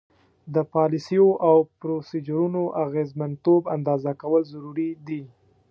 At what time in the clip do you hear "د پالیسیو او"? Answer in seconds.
0.53-1.55